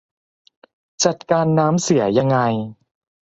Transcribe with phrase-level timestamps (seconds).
[1.03, 2.37] จัดการน้ำเสียยังไง